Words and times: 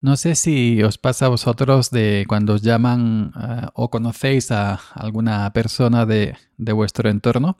No 0.00 0.16
sé 0.16 0.36
si 0.36 0.80
os 0.84 0.96
pasa 0.96 1.26
a 1.26 1.28
vosotros 1.28 1.90
de 1.90 2.24
cuando 2.28 2.54
os 2.54 2.62
llaman 2.62 3.32
uh, 3.34 3.66
o 3.74 3.90
conocéis 3.90 4.52
a 4.52 4.78
alguna 4.94 5.52
persona 5.52 6.06
de, 6.06 6.36
de, 6.56 6.72
vuestro 6.72 7.10
entorno, 7.10 7.56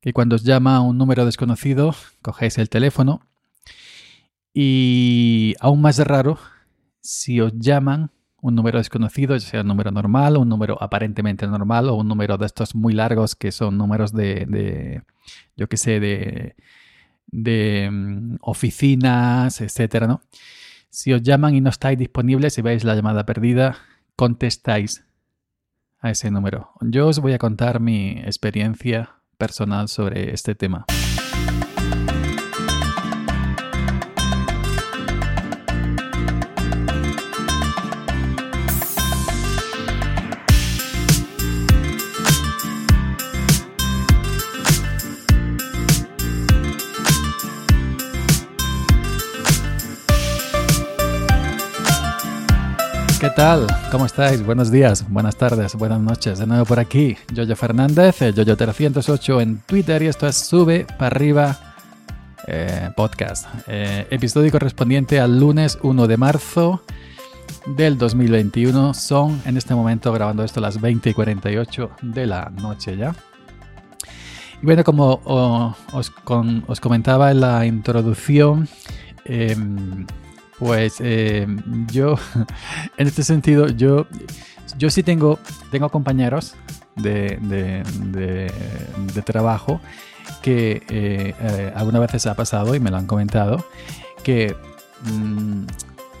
que 0.00 0.14
cuando 0.14 0.36
os 0.36 0.44
llama 0.44 0.80
un 0.80 0.96
número 0.96 1.26
desconocido, 1.26 1.94
cogéis 2.22 2.56
el 2.56 2.70
teléfono 2.70 3.20
y 4.54 5.54
aún 5.60 5.82
más 5.82 5.98
raro, 5.98 6.38
si 7.02 7.42
os 7.42 7.52
llaman 7.58 8.10
un 8.40 8.54
número 8.54 8.78
desconocido, 8.78 9.36
ya 9.36 9.46
sea 9.46 9.60
un 9.60 9.66
número 9.66 9.90
normal, 9.90 10.38
un 10.38 10.48
número 10.48 10.82
aparentemente 10.82 11.46
normal 11.46 11.90
o 11.90 11.96
un 11.96 12.08
número 12.08 12.38
de 12.38 12.46
estos 12.46 12.74
muy 12.74 12.94
largos 12.94 13.34
que 13.34 13.52
son 13.52 13.76
números 13.76 14.14
de, 14.14 14.46
de 14.46 15.02
yo 15.56 15.68
qué 15.68 15.76
sé, 15.76 16.00
de, 16.00 16.56
de 17.26 17.88
um, 17.90 18.38
oficinas, 18.40 19.60
etcétera, 19.60 20.06
¿no? 20.06 20.22
Si 20.96 21.12
os 21.12 21.20
llaman 21.20 21.54
y 21.54 21.60
no 21.60 21.68
estáis 21.68 21.98
disponibles 21.98 22.56
y 22.56 22.62
veis 22.62 22.82
la 22.82 22.94
llamada 22.94 23.26
perdida, 23.26 23.76
contestáis 24.16 25.04
a 25.98 26.08
ese 26.08 26.30
número. 26.30 26.70
Yo 26.80 27.08
os 27.08 27.18
voy 27.18 27.34
a 27.34 27.38
contar 27.38 27.80
mi 27.80 28.12
experiencia 28.24 29.16
personal 29.36 29.88
sobre 29.88 30.32
este 30.32 30.54
tema. 30.54 30.86
¿Qué 53.20 53.30
tal? 53.30 53.66
¿Cómo 53.90 54.04
estáis? 54.04 54.44
Buenos 54.44 54.70
días, 54.70 55.08
buenas 55.08 55.36
tardes, 55.36 55.74
buenas 55.74 56.00
noches. 56.00 56.38
De 56.38 56.46
nuevo 56.46 56.66
por 56.66 56.78
aquí, 56.78 57.16
Yoyo 57.32 57.56
Fernández, 57.56 58.20
Yoyo308 58.20 59.40
en 59.40 59.58
Twitter 59.60 60.02
y 60.02 60.08
esto 60.08 60.26
es 60.26 60.36
Sube 60.36 60.86
para 60.98 61.06
arriba 61.06 61.74
eh, 62.46 62.90
podcast. 62.94 63.46
Eh, 63.68 64.06
episodio 64.10 64.52
correspondiente 64.52 65.18
al 65.18 65.40
lunes 65.40 65.78
1 65.82 66.06
de 66.06 66.16
marzo 66.18 66.82
del 67.64 67.96
2021. 67.96 68.92
Son 68.92 69.40
en 69.46 69.56
este 69.56 69.74
momento 69.74 70.12
grabando 70.12 70.44
esto 70.44 70.60
las 70.60 70.78
20 70.78 71.08
y 71.08 71.14
48 71.14 71.90
de 72.02 72.26
la 72.26 72.50
noche 72.50 72.98
ya. 72.98 73.14
Y 74.62 74.66
bueno, 74.66 74.84
como 74.84 75.22
os, 75.24 76.12
os, 76.66 76.80
comentaba 76.80 77.30
en 77.30 77.40
la 77.40 77.64
introducción, 77.64 78.68
eh, 79.24 79.56
pues 80.58 80.96
eh, 81.00 81.46
yo, 81.90 82.16
en 82.96 83.06
este 83.06 83.22
sentido, 83.22 83.68
yo, 83.68 84.06
yo 84.78 84.90
sí 84.90 85.02
tengo, 85.02 85.38
tengo 85.70 85.88
compañeros 85.90 86.54
de, 86.96 87.38
de, 87.42 87.82
de, 89.14 89.22
trabajo 89.22 89.80
que 90.42 90.82
eh, 90.88 91.34
eh, 91.38 91.72
algunas 91.74 92.00
veces 92.00 92.26
ha 92.26 92.34
pasado 92.34 92.74
y 92.74 92.80
me 92.80 92.90
lo 92.90 92.96
han 92.96 93.06
comentado, 93.06 93.64
que 94.22 94.56
mmm, 95.04 95.64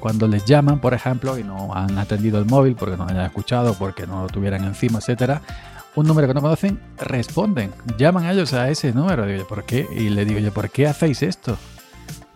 cuando 0.00 0.28
les 0.28 0.44
llaman, 0.44 0.80
por 0.80 0.94
ejemplo, 0.94 1.38
y 1.38 1.44
no 1.44 1.74
han 1.74 1.98
atendido 1.98 2.38
el 2.38 2.44
móvil 2.44 2.76
porque 2.76 2.96
no 2.96 3.04
hayan 3.04 3.24
escuchado, 3.24 3.74
porque 3.74 4.06
no 4.06 4.22
lo 4.22 4.28
tuvieran 4.28 4.64
encima, 4.64 4.98
etcétera, 4.98 5.42
un 5.94 6.06
número 6.06 6.28
que 6.28 6.34
no 6.34 6.42
conocen, 6.42 6.78
responden, 6.98 7.72
llaman 7.96 8.24
a 8.26 8.32
ellos 8.32 8.52
a 8.52 8.68
ese 8.68 8.92
número. 8.92 9.26
Digo, 9.26 9.46
¿por 9.46 9.64
qué? 9.64 9.88
Y 9.90 10.10
le 10.10 10.26
digo 10.26 10.38
yo, 10.40 10.52
¿por 10.52 10.70
qué 10.70 10.86
hacéis 10.86 11.22
esto? 11.22 11.56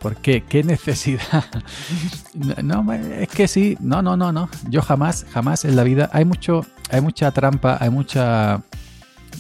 ¿Por 0.01 0.17
qué? 0.17 0.45
¿Qué 0.45 0.65
necesidad? 0.65 1.45
no, 2.65 2.91
es 2.95 3.29
que 3.29 3.47
sí, 3.47 3.77
no, 3.81 4.01
no, 4.01 4.17
no, 4.17 4.33
no. 4.33 4.49
Yo 4.71 4.81
jamás, 4.81 5.27
jamás 5.31 5.67
en 5.67 5.77
la 5.77 5.85
vida. 5.85 6.09
Hay 6.15 6.25
mucho, 6.25 6.65
hay 6.91 7.03
mucha 7.03 7.31
trampa, 7.33 7.77
hay 7.79 7.91
mucha 7.91 8.63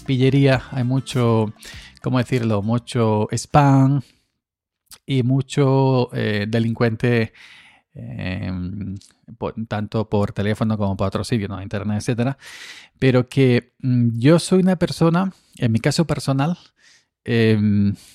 pillería, 0.05 0.63
hay 0.71 0.85
mucho, 0.85 1.55
¿cómo 2.03 2.19
decirlo? 2.19 2.61
Mucho 2.61 3.27
spam 3.33 4.03
y 5.07 5.23
mucho 5.23 6.11
eh, 6.13 6.45
delincuente, 6.47 7.33
por, 9.39 9.55
tanto 9.67 10.11
por 10.11 10.33
teléfono 10.33 10.77
como 10.77 10.95
por 10.95 11.07
otro 11.07 11.25
sitio, 11.25 11.49
¿no? 11.49 11.63
internet, 11.63 12.01
etcétera. 12.01 12.37
Pero 12.99 13.31
que 13.31 13.73
mm, 13.79 14.19
yo 14.19 14.39
soy 14.39 14.61
una 14.61 14.77
persona, 14.77 15.33
en 15.57 15.73
mi 15.73 15.79
caso 15.79 16.07
personal, 16.07 16.59
eh, 17.25 17.59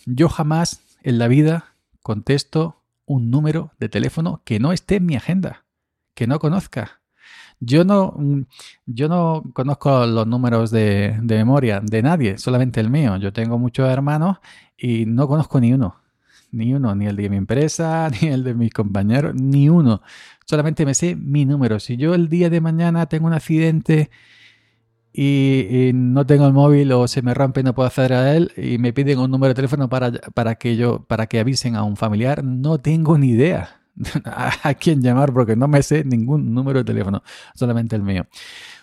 yo 0.06 0.30
jamás 0.30 0.82
en 1.02 1.18
la 1.18 1.28
vida 1.28 1.75
contesto 2.06 2.84
un 3.08 3.32
número 3.32 3.72
de 3.80 3.90
teléfono 3.90 4.44
que 4.46 4.60
no 4.60 4.72
esté 4.72 4.98
en 4.98 5.08
mi 5.08 5.16
agenda, 5.16 5.66
que 6.14 6.28
no 6.28 6.38
conozca. 6.38 7.02
Yo 7.60 7.84
no, 7.84 8.16
yo 8.86 9.10
no 9.10 9.42
conozco 9.54 10.06
los 10.06 10.28
números 10.28 10.70
de, 10.70 11.18
de, 11.24 11.36
memoria 11.38 11.82
de 11.82 12.04
nadie, 12.04 12.38
solamente 12.38 12.80
el 12.80 12.92
mío. 12.92 13.18
Yo 13.18 13.34
tengo 13.34 13.58
muchos 13.58 13.90
hermanos 13.90 14.38
y 14.78 15.08
no 15.08 15.28
conozco 15.28 15.60
ni 15.60 15.74
uno. 15.74 15.96
Ni 16.52 16.76
uno, 16.76 16.94
ni 16.94 17.08
el 17.08 17.16
de 17.16 17.28
mi 17.28 17.38
empresa, 17.38 18.08
ni 18.22 18.28
el 18.28 18.44
de 18.44 18.54
mis 18.54 18.72
compañeros, 18.72 19.34
ni 19.34 19.68
uno. 19.68 20.04
Solamente 20.46 20.86
me 20.86 20.94
sé 20.94 21.16
mi 21.16 21.44
número. 21.46 21.80
Si 21.80 21.98
yo 21.98 22.14
el 22.14 22.30
día 22.30 22.52
de 22.52 22.62
mañana 22.62 23.08
tengo 23.08 23.26
un 23.26 23.34
accidente 23.34 24.12
y, 25.18 25.92
no 25.94 26.26
tengo 26.26 26.46
el 26.46 26.54
móvil 26.54 26.92
o 26.92 27.08
se 27.08 27.22
me 27.22 27.34
rompe 27.34 27.62
y 27.62 27.64
no 27.64 27.74
puedo 27.74 27.88
acceder 27.88 28.14
a 28.14 28.36
él 28.36 28.52
y 28.58 28.78
me 28.78 28.92
piden 28.92 29.20
un 29.20 29.32
número 29.32 29.50
de 29.50 29.56
teléfono 29.56 29.88
para, 29.88 30.12
para, 30.12 30.56
que, 30.56 30.76
yo, 30.76 31.04
para 31.06 31.28
que 31.28 31.40
avisen 31.40 31.76
a 31.76 31.84
un 31.84 31.96
familiar, 31.96 32.44
no 32.44 32.80
tengo 32.80 33.18
ni 33.18 33.30
idea 33.30 33.82
a, 34.26 34.74
quién 34.74 35.02
llamar 35.02 35.34
porque 35.34 35.56
no 35.56 35.68
me 35.68 35.82
sé 35.84 36.04
ningún 36.04 36.54
número 36.54 36.80
de 36.80 36.86
teléfono, 36.86 37.24
solamente 37.54 37.96
el 37.96 38.04
mío. 38.04 38.28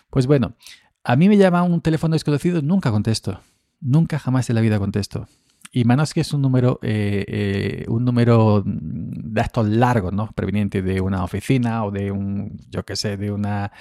Pues 0.09 0.25
bueno, 0.25 0.55
a 1.03 1.15
mí 1.15 1.29
me 1.29 1.37
llama 1.37 1.63
un 1.63 1.81
teléfono 1.81 2.13
desconocido, 2.13 2.61
nunca 2.61 2.89
contesto, 2.91 3.41
nunca 3.79 4.17
jamás 4.17 4.49
en 4.49 4.55
la 4.55 4.61
vida 4.61 4.79
contesto. 4.79 5.27
Y 5.75 5.85
menos 5.85 6.13
que 6.13 6.21
es 6.21 6.31
un 6.33 6.43
número, 6.43 6.79
eh, 6.83 7.25
eh, 7.27 7.85
un 7.87 8.05
número 8.05 8.61
de 8.63 9.41
estos 9.41 9.67
largos, 9.67 10.13
¿no? 10.13 10.31
Proveniente 10.35 10.83
de 10.83 11.01
una 11.01 11.23
oficina 11.23 11.83
o 11.83 11.89
de 11.89 12.11
un, 12.11 12.59
yo 12.69 12.85
qué 12.85 12.95
sé, 12.95 13.17
de 13.17 13.31
una 13.31 13.71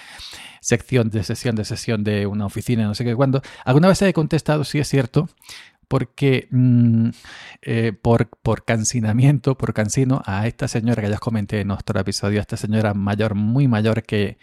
sección 0.63 1.11
de 1.11 1.23
sesión 1.23 1.55
de 1.55 1.67
sesión 1.67 2.03
de 2.03 2.27
una 2.27 2.47
oficina, 2.47 2.85
no 2.85 2.95
sé 2.95 3.05
qué 3.05 3.15
cuándo. 3.15 3.43
Alguna 3.67 3.89
vez 3.89 4.01
he 4.01 4.13
contestado, 4.15 4.65
sí 4.65 4.79
es 4.79 4.89
cierto, 4.89 5.29
porque 5.87 6.49
mmm, 6.51 7.11
eh, 7.61 7.93
por, 8.01 8.27
por 8.43 8.65
cansinamiento, 8.65 9.59
por 9.59 9.75
cansino, 9.75 10.23
a 10.25 10.47
esta 10.47 10.69
señora 10.69 11.03
que 11.03 11.11
ya 11.11 11.17
os 11.17 11.21
comenté 11.21 11.61
en 11.61 11.69
nuestro 11.69 12.01
episodio, 12.01 12.41
a 12.41 12.41
esta 12.41 12.57
señora 12.57 12.95
mayor, 12.95 13.35
muy 13.35 13.69
mayor 13.69 14.03
que, 14.03 14.39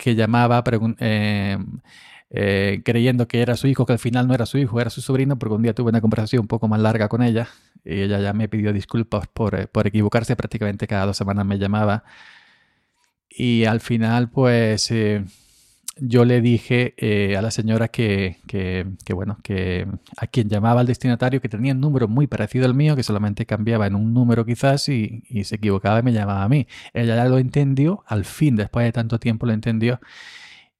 que 0.00 0.14
llamaba, 0.14 0.64
eh, 0.98 1.58
eh, 2.30 2.80
creyendo 2.84 3.28
que 3.28 3.42
era 3.42 3.54
su 3.56 3.66
hijo, 3.66 3.84
que 3.84 3.92
al 3.92 3.98
final 3.98 4.26
no 4.26 4.32
era 4.34 4.46
su 4.46 4.56
hijo, 4.56 4.80
era 4.80 4.88
su 4.88 5.02
sobrino, 5.02 5.38
porque 5.38 5.54
un 5.54 5.62
día 5.62 5.74
tuve 5.74 5.90
una 5.90 6.00
conversación 6.00 6.40
un 6.40 6.48
poco 6.48 6.68
más 6.68 6.80
larga 6.80 7.08
con 7.08 7.22
ella 7.22 7.48
y 7.84 8.00
ella 8.00 8.18
ya 8.18 8.32
me 8.32 8.48
pidió 8.48 8.72
disculpas 8.72 9.28
por, 9.28 9.54
eh, 9.54 9.66
por 9.66 9.86
equivocarse, 9.86 10.36
prácticamente 10.36 10.86
cada 10.86 11.04
dos 11.04 11.18
semanas 11.18 11.44
me 11.44 11.58
llamaba. 11.58 12.04
Y 13.28 13.64
al 13.66 13.80
final 13.80 14.30
pues 14.30 14.90
yo 15.96 16.24
le 16.24 16.40
dije 16.40 16.94
eh, 16.96 17.36
a 17.36 17.42
la 17.42 17.50
señora 17.50 17.88
que, 17.88 18.38
que, 18.46 19.12
bueno, 19.12 19.38
que 19.42 19.86
a 20.16 20.26
quien 20.26 20.48
llamaba 20.48 20.80
al 20.80 20.86
destinatario 20.86 21.40
que 21.40 21.48
tenía 21.48 21.72
un 21.72 21.80
número 21.80 22.08
muy 22.08 22.26
parecido 22.26 22.66
al 22.66 22.74
mío, 22.74 22.96
que 22.96 23.02
solamente 23.02 23.46
cambiaba 23.46 23.86
en 23.86 23.94
un 23.94 24.14
número 24.14 24.46
quizás 24.46 24.88
y, 24.88 25.24
y 25.28 25.44
se 25.44 25.56
equivocaba 25.56 26.00
y 26.00 26.02
me 26.02 26.12
llamaba 26.12 26.44
a 26.44 26.48
mí. 26.48 26.66
Ella 26.94 27.16
ya 27.16 27.24
lo 27.26 27.38
entendió, 27.38 28.04
al 28.06 28.24
fin, 28.24 28.56
después 28.56 28.86
de 28.86 28.92
tanto 28.92 29.18
tiempo 29.18 29.46
lo 29.46 29.52
entendió 29.52 30.00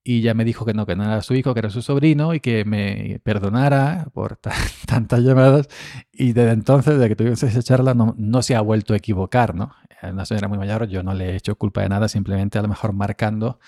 y 0.03 0.23
ya 0.23 0.35
me 0.35 0.45
dijo 0.45 0.65
que 0.65 0.73
no, 0.73 0.87
que 0.87 0.97
no 0.97 1.05
era 1.05 1.21
su 1.23 1.35
hijo, 1.35 1.53
que 1.53 1.61
era 1.61 1.71
su 1.71 1.83
sobrino 1.83 2.35
y 2.35 2.41
que 2.41 2.65
me 2.65 3.21
perdonara 3.23 4.09
por 4.15 4.39
tantas 4.87 5.21
llamadas. 5.21 5.69
Y 6.13 6.33
desde 6.33 6.53
entonces, 6.53 6.95
desde 6.95 7.09
que 7.09 7.17
tuvimos 7.17 7.43
esa 7.43 7.63
charla, 7.63 7.95
no, 7.95 8.15
no, 8.17 8.43
se 8.43 8.57
ha 8.57 8.61
vuelto 8.61 8.95
a 8.95 8.97
equivocar, 8.97 9.55
¿no? 9.55 9.73
Una 10.03 10.25
señora 10.25 10.49
muy 10.49 10.59
mayor, 10.59 10.89
yo 10.89 11.03
no 11.03 11.13
le 11.13 11.33
he 11.33 11.37
hecho 11.37 11.57
culpa 11.57 11.83
de 11.83 11.91
nada, 11.91 12.09
simplemente 12.09 12.59
a 12.59 12.63
lo 12.63 12.69
mejor 12.69 12.95
marcando, 12.95 13.61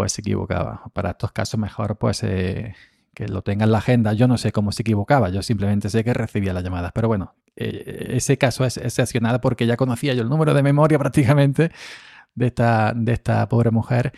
pues 0.00 0.12
se 0.12 0.22
equivocaba. 0.22 0.84
Para 0.94 1.10
estos 1.10 1.30
casos, 1.30 1.60
mejor 1.60 1.98
pues 1.98 2.22
eh, 2.22 2.74
que 3.12 3.28
lo 3.28 3.42
tenga 3.42 3.66
en 3.66 3.72
la 3.72 3.78
agenda. 3.78 4.14
Yo 4.14 4.28
no 4.28 4.38
sé 4.38 4.50
cómo 4.50 4.72
se 4.72 4.80
equivocaba, 4.80 5.28
yo 5.28 5.42
simplemente 5.42 5.90
sé 5.90 6.02
que 6.04 6.14
recibía 6.14 6.54
las 6.54 6.64
llamadas. 6.64 6.92
Pero 6.94 7.06
bueno, 7.06 7.34
eh, 7.54 8.06
ese 8.12 8.38
caso 8.38 8.64
es 8.64 8.78
excepcional 8.78 9.40
porque 9.42 9.66
ya 9.66 9.76
conocía 9.76 10.14
yo 10.14 10.22
el 10.22 10.30
número 10.30 10.54
de 10.54 10.62
memoria 10.62 10.98
prácticamente 11.04 11.70
de 12.34 12.46
esta, 12.46 12.94
de 12.96 13.12
esta 13.12 13.46
pobre 13.50 13.70
mujer 13.70 14.14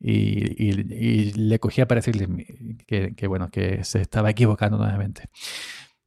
y, 0.00 0.72
le 0.72 1.60
cogía 1.60 1.86
para 1.86 2.00
decirle 2.00 2.26
que, 2.88 3.26
bueno, 3.28 3.52
que 3.52 3.84
se 3.84 4.00
estaba 4.00 4.30
equivocando 4.30 4.78
nuevamente. 4.78 5.28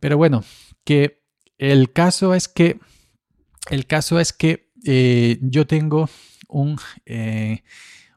Pero 0.02 0.18
bueno, 0.18 0.44
que 0.84 1.24
el 1.58 1.94
caso 1.94 2.34
es 2.34 2.50
que, 2.50 2.78
el 3.70 3.86
caso 3.86 4.20
es 4.20 4.34
que 4.34 4.70
eh, 4.86 5.40
yo 5.42 5.66
tengo 5.66 6.10
un, 6.50 6.78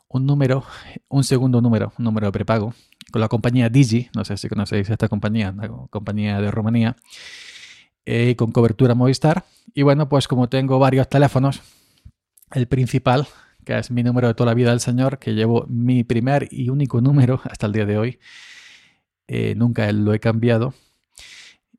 un 0.09 0.27
número, 0.27 0.65
un 1.09 1.25
segundo 1.25 1.61
número, 1.61 1.93
un 1.99 2.05
número 2.05 2.27
de 2.27 2.33
prepago 2.33 2.75
con 3.11 3.21
la 3.21 3.29
compañía 3.29 3.69
Digi, 3.69 4.09
no 4.15 4.25
sé 4.25 4.37
si 4.37 4.49
conocéis 4.49 4.91
esta 4.91 5.09
compañía, 5.09 5.51
una 5.51 5.69
compañía 5.91 6.41
de 6.41 6.51
Rumanía, 6.51 6.97
eh, 8.05 8.37
con 8.37 8.53
cobertura 8.53 8.95
Movistar. 8.95 9.45
Y 9.75 9.83
bueno, 9.83 10.09
pues 10.09 10.29
como 10.29 10.49
tengo 10.49 10.79
varios 10.79 11.09
teléfonos, 11.09 11.63
el 12.53 12.67
principal, 12.67 13.27
que 13.65 13.79
es 13.79 13.91
mi 13.91 14.03
número 14.03 14.29
de 14.29 14.35
toda 14.35 14.51
la 14.51 14.55
vida 14.55 14.71
del 14.71 14.81
Señor, 14.81 15.19
que 15.19 15.35
llevo 15.35 15.67
mi 15.69 16.05
primer 16.05 16.49
y 16.51 16.69
único 16.69 17.01
número 17.01 17.41
hasta 17.45 17.67
el 17.67 17.73
día 17.73 17.87
de 17.87 17.99
hoy. 17.99 18.19
Eh, 19.29 19.55
nunca 19.57 19.91
lo 19.93 20.15
he 20.15 20.21
cambiado. 20.21 20.75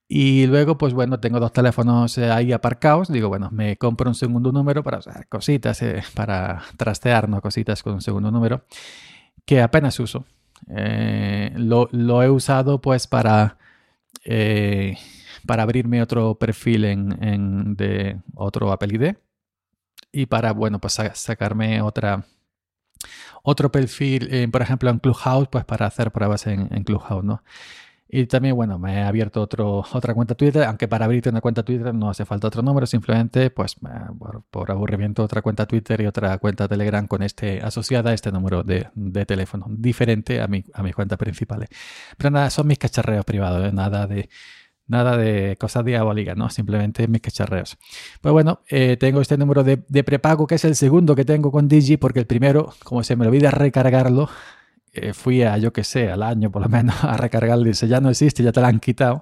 Y 0.07 0.48
luego, 0.48 0.77
pues 0.77 0.94
bueno, 0.94 1.19
tengo 1.19 1.39
dos 1.39 1.51
teléfonos 1.51 2.18
eh, 2.18 2.31
ahí 2.31 2.54
aparcados. 2.54 3.12
Digo, 3.12 3.27
bueno, 3.30 3.50
me 3.51 3.77
compro 3.77 4.09
un 4.09 4.15
segundo 4.15 4.51
número 4.51 4.83
para 4.83 5.00
usar 5.00 5.27
cositas, 5.27 5.81
eh, 5.81 6.01
para 6.13 6.63
trastear, 6.77 7.27
¿no? 7.27 7.42
Cositas 7.42 7.83
con 7.83 7.95
un 7.95 8.01
segundo 8.01 8.31
número, 8.31 8.63
que 9.45 9.62
apenas 9.62 10.00
uso. 10.00 10.25
lo, 10.68 12.24
he 12.24 12.30
usado 12.30 12.81
pues 12.81 13.07
para, 13.07 13.57
para 15.45 15.63
abrirme 15.63 16.01
otro 16.01 16.36
perfil 16.36 16.86
en, 16.86 17.75
de 17.75 18.18
otro 18.36 18.71
Apple 18.71 18.95
ID 18.95 19.15
y 20.12 20.25
para, 20.25 20.51
bueno, 20.51 20.80
pues 20.80 20.98
sacarme 21.13 21.81
otra, 21.81 22.25
otro 23.44 23.71
perfil, 23.71 24.27
eh, 24.33 24.48
por 24.51 24.62
ejemplo, 24.62 24.89
en 24.89 25.00
Clubhouse, 25.00 25.48
pues 25.50 25.65
para 25.65 25.86
hacer 25.86 26.12
pruebas 26.12 26.48
en, 26.48 26.68
Clubhouse, 26.83 27.24
¿no? 27.24 27.44
Y 28.09 28.25
también, 28.25 28.56
bueno, 28.56 28.80
me 28.80 28.95
he 28.95 29.04
abierto 29.04 29.42
otro, 29.42 29.83
otra 29.92 30.13
cuenta 30.13 30.36
Twitter, 30.36 30.63
aunque 30.63 30.88
para 30.88 31.06
abrirte 31.06 31.30
una 31.30 31.42
cuenta 31.42 31.63
Twitter 31.63 31.94
no 31.94 32.09
hace 32.09 32.25
falta 32.25 32.48
otro 32.48 32.62
número, 32.62 32.86
simplemente, 32.88 33.50
pues, 33.50 33.75
eh, 33.75 34.44
por, 34.50 34.71
aburrimiento, 34.71 35.24
otra 35.24 35.42
cuenta 35.42 35.65
Twitter 35.65 36.01
y 36.01 36.06
otra 36.06 36.38
cuenta 36.38 36.68
Telegram 36.68 37.06
con 37.07 37.24
este, 37.24 37.62
asociada 37.62 38.12
a 38.12 38.13
este 38.13 38.31
número 38.31 38.63
de, 38.63 38.88
teléfono, 39.25 39.65
diferente 39.69 40.42
a 40.42 40.48
mi, 40.48 40.63
a 40.74 40.83
mis 40.83 40.95
cuentas 40.95 41.18
principales. 41.18 41.69
Pero 42.18 42.31
nada, 42.31 42.50
son 42.50 42.68
mis 42.68 42.77
cacharreos 42.77 43.25
privados, 43.25 43.68
¿eh? 43.68 43.71
nada 43.74 44.07
de 44.07 44.30
Nada 44.88 45.18
de 45.18 45.57
cosas 45.60 45.83
diabólicas, 45.83 46.38
¿no? 46.38 46.50
Simplemente 46.50 47.10
mis 47.10 47.21
cacharreos. 47.21 47.77
Pues 48.21 48.31
bueno, 48.31 48.62
eh, 48.69 48.95
tengo 48.98 49.19
este 49.19 49.38
número 49.38 49.65
de, 49.65 49.77
prepago 50.03 50.48
que 50.48 50.56
es 50.56 50.63
el 50.63 50.75
segundo 50.77 51.13
que 51.13 51.25
tengo 51.25 51.51
con 51.51 51.68
Digi 51.68 51.98
porque 51.98 52.19
el 52.19 52.25
primero, 52.25 52.74
como 52.86 53.03
se 53.03 53.18
me 53.18 53.27
olvida 53.27 53.51
recargarlo, 53.51 54.30
eh, 54.94 55.13
fui 55.13 55.44
a, 55.44 55.57
yo 55.57 55.74
que 55.74 55.84
sé, 55.84 56.10
al 56.10 56.24
año 56.24 56.51
por 56.51 56.62
lo 56.62 56.69
menos 56.69 56.95
a 57.04 57.18
recargarlo 57.18 57.66
y 57.66 57.69
dice, 57.69 57.88
ya 57.88 58.00
no 58.01 58.10
existe, 58.10 58.44
ya 58.44 58.51
te 58.51 58.62
lo 58.62 58.68
han 58.68 58.80
quitado. 58.80 59.22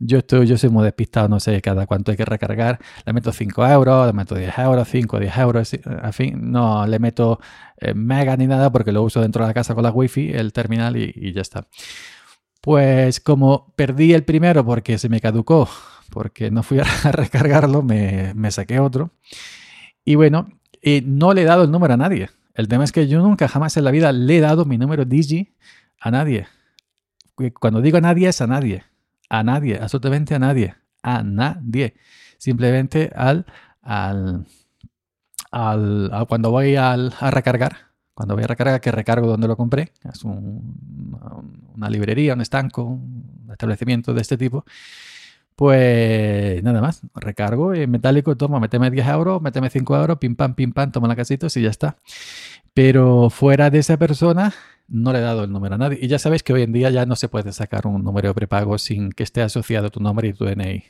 Yo 0.00 0.18
estoy, 0.18 0.46
yo 0.46 0.56
soy 0.56 0.70
muy 0.70 0.84
despistado, 0.84 1.28
no 1.28 1.40
sé 1.40 1.60
cada 1.60 1.86
cuánto 1.86 2.12
hay 2.12 2.16
que 2.16 2.24
recargar. 2.24 2.78
Le 3.04 3.12
meto 3.12 3.32
5 3.32 3.66
euros, 3.66 4.06
le 4.06 4.12
meto 4.12 4.36
10 4.36 4.58
euros, 4.58 4.88
5, 4.88 5.18
10 5.18 5.38
euros, 5.38 5.74
en 5.74 6.12
fin, 6.12 6.52
no 6.52 6.86
le 6.86 7.00
meto 7.00 7.40
eh, 7.78 7.94
mega 7.94 8.36
ni 8.36 8.46
nada 8.46 8.70
porque 8.70 8.92
lo 8.92 9.02
uso 9.02 9.20
dentro 9.20 9.42
de 9.42 9.48
la 9.48 9.54
casa 9.54 9.74
con 9.74 9.82
la 9.82 9.90
wifi, 9.90 10.30
el 10.30 10.52
terminal 10.52 10.96
y 10.96 11.32
ya 11.32 11.40
está. 11.40 11.66
Pues 12.60 13.20
como 13.20 13.72
perdí 13.76 14.12
el 14.12 14.24
primero 14.24 14.64
porque 14.64 14.98
se 14.98 15.08
me 15.08 15.20
caducó, 15.20 15.68
porque 16.10 16.50
no 16.50 16.62
fui 16.62 16.80
a 17.04 17.12
recargarlo, 17.12 17.82
me, 17.82 18.50
saqué 18.50 18.80
otro. 18.80 19.10
Y 20.04 20.16
bueno, 20.16 20.48
no 21.04 21.32
le 21.34 21.42
he 21.42 21.44
dado 21.44 21.64
el 21.64 21.70
número 21.70 21.94
a 21.94 21.96
nadie. 21.96 22.30
El 22.58 22.66
tema 22.66 22.82
es 22.82 22.90
que 22.90 23.06
yo 23.06 23.22
nunca 23.22 23.46
jamás 23.46 23.76
en 23.76 23.84
la 23.84 23.92
vida 23.92 24.10
le 24.10 24.38
he 24.38 24.40
dado 24.40 24.64
mi 24.64 24.78
número 24.78 25.04
Digi 25.04 25.54
a 26.00 26.10
nadie. 26.10 26.48
Cuando 27.60 27.80
digo 27.80 27.98
a 27.98 28.00
nadie 28.00 28.28
es 28.28 28.40
a 28.40 28.48
nadie. 28.48 28.82
A 29.30 29.44
nadie, 29.44 29.78
absolutamente 29.80 30.34
a 30.34 30.40
nadie. 30.40 30.74
A 31.00 31.22
nadie. 31.22 31.94
Simplemente 32.36 33.12
al, 33.14 33.46
al, 33.80 34.44
al, 35.52 36.26
cuando 36.28 36.50
voy 36.50 36.74
al, 36.74 37.14
a 37.20 37.30
recargar 37.30 37.88
cuando 38.12 38.34
voy 38.34 38.42
a 38.42 38.48
recargar, 38.48 38.80
que 38.80 38.90
recargo 38.90 39.28
donde 39.28 39.46
lo 39.46 39.56
compré, 39.56 39.92
es 40.12 40.24
una 40.24 41.88
librería, 41.88 42.34
un 42.34 42.40
estanco, 42.40 42.82
un 42.82 43.48
establecimiento 43.52 44.12
de 44.12 44.20
este 44.20 44.36
tipo, 44.36 44.64
pues 45.58 46.62
nada 46.62 46.80
más, 46.80 47.00
recargo 47.16 47.74
en 47.74 47.90
metálico, 47.90 48.36
toma, 48.36 48.60
méteme 48.60 48.92
10 48.92 49.08
euros, 49.08 49.42
méteme 49.42 49.68
5 49.68 49.96
euros, 49.96 50.18
pim 50.18 50.36
pam, 50.36 50.54
pim 50.54 50.72
pam, 50.72 50.92
toma 50.92 51.08
la 51.08 51.16
casita 51.16 51.48
y 51.52 51.62
ya 51.62 51.68
está. 51.68 51.96
Pero 52.74 53.28
fuera 53.28 53.68
de 53.68 53.80
esa 53.80 53.96
persona, 53.96 54.54
no 54.88 55.12
le 55.12 55.18
he 55.18 55.22
dado 55.22 55.44
el 55.44 55.52
número 55.52 55.74
a 55.74 55.78
nadie. 55.78 55.98
Y 56.00 56.08
ya 56.08 56.18
sabéis 56.18 56.42
que 56.42 56.52
hoy 56.52 56.62
en 56.62 56.72
día 56.72 56.90
ya 56.90 57.06
no 57.06 57.14
se 57.16 57.28
puede 57.28 57.52
sacar 57.52 57.86
un 57.86 58.02
número 58.02 58.28
de 58.28 58.34
prepago 58.34 58.78
sin 58.78 59.10
que 59.12 59.22
esté 59.22 59.42
asociado 59.42 59.90
tu 59.90 60.00
nombre 60.00 60.28
y 60.28 60.32
tu 60.32 60.44
DNI. 60.44 60.84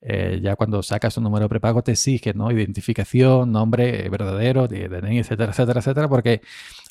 Eh, 0.00 0.38
ya 0.40 0.54
cuando 0.54 0.80
sacas 0.84 1.16
un 1.16 1.24
número 1.24 1.48
prepago 1.48 1.82
te 1.82 1.92
exige, 1.92 2.32
¿no? 2.32 2.52
Identificación, 2.52 3.50
nombre 3.50 4.08
verdadero, 4.08 4.68
DNI, 4.68 5.18
etcétera, 5.18 5.50
etcétera, 5.50 5.80
etcétera, 5.80 6.08
porque 6.08 6.40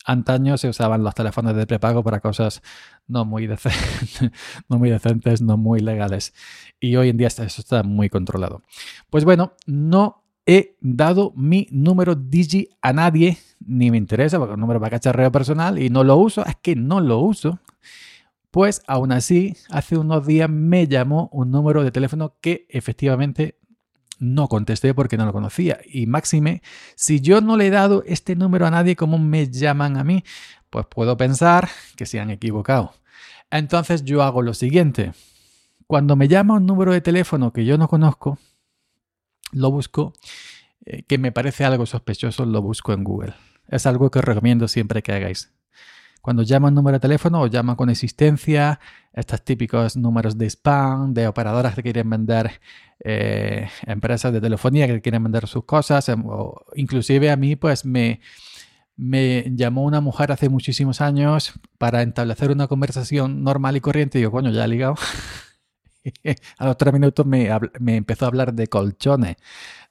antaño 0.06 0.58
se 0.58 0.68
usaban 0.68 1.04
los 1.04 1.16
teléfonos 1.16 1.56
de 1.56 1.66
prepago 1.66 2.04
para 2.04 2.20
cosas 2.20 2.62
no 3.08 3.24
muy, 3.24 3.48
no 4.70 4.78
muy 4.78 4.90
decentes, 4.90 5.42
no 5.42 5.58
muy 5.58 5.80
legales. 5.80 6.34
Y 6.80 6.96
hoy 6.98 7.10
en 7.10 7.18
día 7.18 7.28
eso 7.28 7.44
está 7.46 7.84
muy 7.84 8.10
controlado. 8.10 8.62
Pues 9.10 9.24
bueno, 9.24 9.54
no 9.66 10.27
he 10.48 10.78
dado 10.80 11.34
mi 11.36 11.68
número 11.70 12.16
Digi 12.16 12.70
a 12.82 12.94
nadie, 12.94 13.38
ni 13.60 13.92
me 13.92 13.98
interesa, 13.98 14.40
porque 14.40 14.54
un 14.54 14.62
número 14.62 14.80
para 14.80 14.92
cacharreo 14.92 15.32
personal 15.32 15.78
y 15.78 15.90
no 15.90 16.04
lo 16.06 16.16
uso, 16.16 16.44
es 16.46 16.56
que 16.56 16.76
no 16.76 17.02
lo 17.02 17.20
uso. 17.20 17.60
Pues 18.50 18.82
aún 18.88 19.12
así, 19.12 19.56
hace 19.70 19.98
unos 19.98 20.26
días 20.26 20.50
me 20.50 20.88
llamó 20.88 21.30
un 21.34 21.52
número 21.52 21.84
de 21.84 21.92
teléfono 21.92 22.38
que 22.40 22.66
efectivamente 22.70 23.60
no 24.20 24.48
contesté 24.48 24.94
porque 24.94 25.18
no 25.18 25.26
lo 25.26 25.34
conocía. 25.34 25.80
Y 25.86 26.08
máxime, 26.08 26.62
si 26.96 27.20
yo 27.20 27.42
no 27.42 27.58
le 27.58 27.68
he 27.68 27.70
dado 27.70 28.04
este 28.08 28.36
número 28.38 28.66
a 28.66 28.72
nadie, 28.72 28.96
como 28.96 29.20
me 29.20 29.52
llaman 29.52 29.98
a 29.98 30.06
mí? 30.06 30.24
Pues 30.70 30.86
puedo 30.88 31.18
pensar 31.18 31.70
que 31.98 32.06
se 32.06 32.22
han 32.22 32.30
equivocado. 32.30 32.94
Entonces 33.52 34.06
yo 34.06 34.24
hago 34.24 34.42
lo 34.42 34.54
siguiente. 34.54 35.12
Cuando 35.88 36.16
me 36.16 36.30
llama 36.30 36.56
un 36.56 36.66
número 36.66 36.94
de 36.94 37.02
teléfono 37.02 37.52
que 37.52 37.66
yo 37.66 37.78
no 37.78 37.90
conozco, 37.90 38.40
lo 39.52 39.72
busco, 39.72 40.14
eh, 40.86 41.04
que 41.04 41.18
me 41.18 41.32
parece 41.32 41.66
algo 41.66 41.86
sospechoso, 41.86 42.46
lo 42.46 42.62
busco 42.62 42.94
en 42.94 43.04
Google. 43.04 43.34
Es 43.68 43.86
algo 43.86 44.10
que 44.12 44.20
os 44.20 44.26
recomiendo 44.26 44.68
siempre 44.68 45.02
que 45.02 45.12
hagáis. 45.12 45.52
Cuando 46.22 46.44
llama 46.44 46.68
un 46.68 46.76
número 46.76 46.98
de 46.98 47.00
teléfono 47.00 47.42
o 47.42 47.48
llama 47.48 47.78
con 47.78 47.90
existencia, 47.90 48.80
estos 49.14 49.44
típicos 49.44 49.96
números 49.96 50.38
de 50.38 50.46
spam, 50.48 51.14
de 51.14 51.28
operadoras 51.28 51.74
que 51.74 51.84
quieren 51.84 52.10
vender, 52.10 52.60
eh, 53.04 53.70
empresas 53.86 54.34
de 54.34 54.42
telefonía 54.42 54.88
que 54.88 55.02
quieren 55.02 55.24
vender 55.24 55.48
sus 55.48 55.64
cosas, 55.64 56.10
em, 56.10 56.24
inclusive 56.76 57.32
a 57.32 57.38
mí 57.38 57.56
pues 57.56 57.86
me, 57.86 58.20
me 58.98 59.46
llamó 59.56 59.84
una 59.84 60.02
mujer 60.02 60.32
hace 60.32 60.50
muchísimos 60.50 61.02
años 61.02 61.54
para 61.78 62.02
establecer 62.02 62.52
una 62.52 62.68
conversación 62.68 63.44
normal 63.44 63.78
y 63.78 63.82
corriente 63.82 64.18
y 64.18 64.22
digo, 64.22 64.32
coño, 64.32 64.52
ya 64.52 64.66
he 64.66 64.68
ligado. 64.68 64.96
a 66.58 66.66
los 66.66 66.78
tres 66.78 66.94
minutos 66.94 67.26
me, 67.26 67.50
me, 67.80 67.96
empezó 67.96 68.26
a 68.26 68.28
hablar 68.30 68.54
de 68.54 68.68
colchones. 68.68 69.38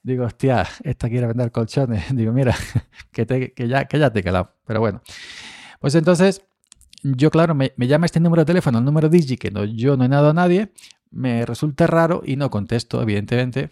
Digo, 0.03 0.25
hostia, 0.25 0.67
esta 0.83 1.09
quiere 1.09 1.27
vender 1.27 1.51
colchones. 1.51 2.05
Digo, 2.15 2.31
mira, 2.31 2.55
que, 3.11 3.25
te, 3.25 3.53
que, 3.53 3.67
ya, 3.67 3.85
que 3.85 3.99
ya 3.99 4.11
te 4.11 4.19
he 4.19 4.23
calado. 4.23 4.53
Pero 4.65 4.79
bueno. 4.79 5.01
Pues 5.79 5.95
entonces, 5.95 6.41
yo 7.03 7.29
claro, 7.29 7.55
me, 7.55 7.71
llama 7.77 8.05
este 8.05 8.19
número 8.19 8.41
de 8.41 8.47
teléfono, 8.47 8.79
el 8.79 8.85
número 8.85 9.09
Digi, 9.09 9.37
que 9.37 9.51
no, 9.51 9.63
yo 9.63 9.97
no 9.97 10.05
he 10.05 10.07
dado 10.07 10.31
a 10.31 10.33
nadie, 10.33 10.71
me 11.11 11.45
resulta 11.45 11.87
raro 11.87 12.21
y 12.25 12.35
no 12.35 12.49
contesto, 12.49 13.01
evidentemente, 13.01 13.69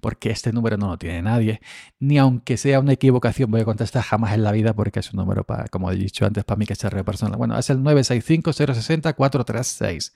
porque 0.00 0.30
este 0.30 0.52
número 0.52 0.76
no 0.76 0.88
lo 0.88 0.98
tiene 0.98 1.22
nadie. 1.22 1.60
Ni 2.00 2.18
aunque 2.18 2.56
sea 2.56 2.80
una 2.80 2.92
equivocación, 2.92 3.50
voy 3.50 3.60
a 3.62 3.64
contestar 3.64 4.02
jamás 4.02 4.34
en 4.34 4.42
la 4.42 4.52
vida 4.52 4.74
porque 4.74 5.00
es 5.00 5.12
un 5.12 5.18
número, 5.18 5.44
para, 5.44 5.68
como 5.68 5.90
he 5.90 5.96
dicho 5.96 6.26
antes, 6.26 6.44
para 6.44 6.58
mi 6.58 6.66
cacharreo 6.66 7.04
personal. 7.04 7.38
Bueno, 7.38 7.58
es 7.58 7.70
el 7.70 7.78
965-060-436. 7.78 10.12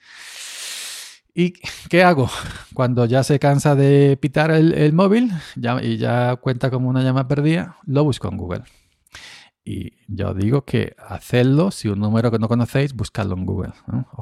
¿Y 1.33 1.53
qué 1.89 2.03
hago? 2.03 2.29
Cuando 2.73 3.05
ya 3.05 3.23
se 3.23 3.39
cansa 3.39 3.75
de 3.75 4.17
pitar 4.17 4.51
el, 4.51 4.93
móvil 4.93 5.31
y 5.81 5.97
ya 5.97 6.35
cuenta 6.37 6.69
como 6.69 6.89
una 6.89 7.03
llama 7.03 7.27
perdida, 7.27 7.77
lo 7.85 8.03
busco 8.03 8.29
en 8.29 8.37
Google. 8.37 8.63
Y 9.63 9.93
yo 10.07 10.33
digo 10.33 10.65
que 10.65 10.95
hacedlo, 10.97 11.71
si 11.71 11.87
un 11.89 11.99
número 11.99 12.31
que 12.31 12.39
no 12.39 12.47
conocéis, 12.47 12.95
buscadlo 12.95 13.35
en 13.35 13.45
Google. 13.45 13.73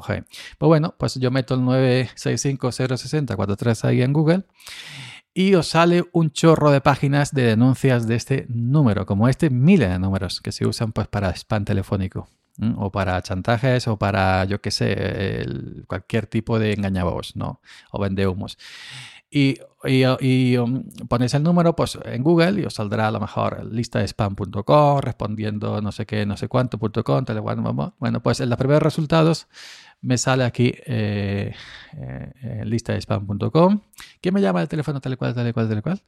Pues 0.06 0.24
bueno, 0.58 0.94
pues 0.98 1.14
yo 1.14 1.30
meto 1.30 1.54
el 1.54 1.60
965-060-43 1.60 3.84
ahí 3.84 4.02
en 4.02 4.12
Google 4.12 4.44
y 5.32 5.54
os 5.54 5.68
sale 5.68 6.04
un 6.12 6.30
chorro 6.30 6.70
de 6.70 6.80
páginas 6.80 7.32
de 7.32 7.44
denuncias 7.44 8.06
de 8.06 8.16
este 8.16 8.46
número, 8.48 9.06
como 9.06 9.28
este, 9.28 9.50
miles 9.50 9.88
de 9.88 9.98
números 9.98 10.40
que 10.40 10.52
se 10.52 10.66
usan 10.66 10.92
pues 10.92 11.08
para 11.08 11.30
spam 11.30 11.64
telefónico 11.64 12.28
o 12.76 12.90
para 12.90 13.22
chantajes 13.22 13.88
o 13.88 13.96
para, 13.96 14.44
yo 14.44 14.60
qué 14.60 14.70
sé, 14.70 15.46
cualquier 15.86 16.26
tipo 16.26 16.58
de 16.58 16.72
engañabos, 16.72 17.36
¿no? 17.36 17.60
O 17.90 18.00
vendehumos 18.00 18.58
y, 19.30 19.58
y, 19.84 20.56
um, 20.56 20.84
ponéis 21.06 21.34
el 21.34 21.42
número 21.42 21.76
pues, 21.76 21.98
en 22.02 22.22
Google 22.22 22.62
y 22.62 22.64
os 22.64 22.74
saldrá 22.74 23.08
a 23.08 23.10
lo 23.10 23.20
mejor 23.20 23.64
lista 23.70 23.98
de 23.98 24.08
spam.com, 24.08 25.00
respondiendo 25.00 25.82
no 25.82 25.92
sé 25.92 26.06
qué, 26.06 26.24
no 26.24 26.36
sé 26.38 26.48
cuánto.com, 26.48 27.24
bueno, 27.98 28.22
pues 28.22 28.40
en 28.40 28.48
los 28.48 28.58
primeros 28.58 28.82
resultados 28.82 29.46
me 30.00 30.16
sale 30.18 30.44
aquí 30.44 30.72
eh, 30.86 31.54
eh, 31.96 32.62
lista 32.64 32.92
de 32.92 33.00
spam.com. 33.00 33.80
¿Quién 34.20 34.34
me 34.34 34.40
llama 34.40 34.62
el 34.62 34.68
teléfono 34.68 35.00
tal 35.00 35.16
cual, 35.16 35.34
tal 35.34 35.52
cual, 35.52 35.68
tal 35.68 35.82
cual? 35.82 36.02